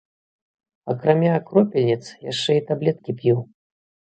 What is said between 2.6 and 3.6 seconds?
і таблеткі п'ю.